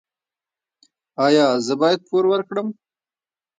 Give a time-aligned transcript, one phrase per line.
[1.25, 2.67] ایا زه باید پور ورکړم؟